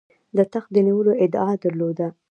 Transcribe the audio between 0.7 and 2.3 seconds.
د نیولو ادعا درلوده.